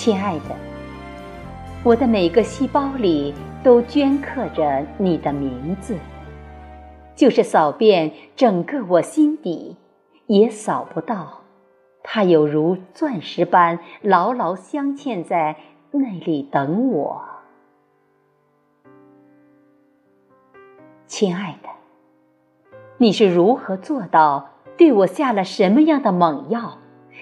[0.00, 0.54] 亲爱的，
[1.82, 3.34] 我的每个细胞里
[3.64, 5.96] 都镌刻着你的名字，
[7.16, 9.76] 就是扫遍整个我心底，
[10.28, 11.40] 也扫不到。
[12.04, 15.56] 它有如钻石般牢牢镶嵌在
[15.90, 17.20] 那里等我。
[21.08, 21.68] 亲爱的，
[22.98, 26.78] 你是如何做到对我下了什么样的猛药，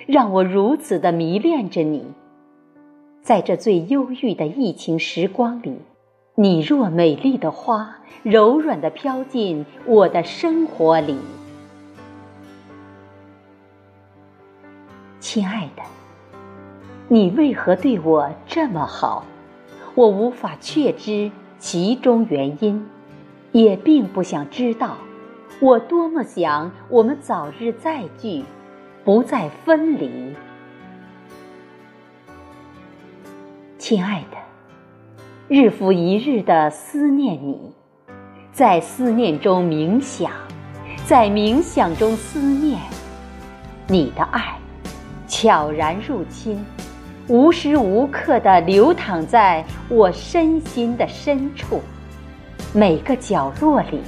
[0.07, 2.13] 让我如此的迷恋着你？
[3.27, 5.79] 在这最忧郁的疫情时光里，
[6.37, 11.19] 你若美丽的花，柔软的飘进我的生活里。
[15.19, 15.83] 亲爱的，
[17.09, 19.25] 你为何对我这么好？
[19.97, 22.87] 我无法确知其中原因，
[23.51, 24.99] 也并不想知道。
[25.59, 28.45] 我多么想我们早日再聚，
[29.05, 30.33] 不再分离。
[33.89, 34.37] 亲爱的，
[35.47, 37.73] 日复一日的思念你，
[38.51, 40.33] 在思念中冥想，
[41.05, 42.81] 在冥想中思念
[43.87, 44.59] 你的爱，
[45.29, 46.67] 悄然入侵，
[47.29, 51.81] 无时无刻的流淌在我身心的深处，
[52.75, 54.01] 每个角落里。